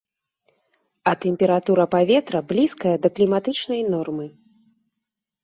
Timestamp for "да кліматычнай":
3.05-3.81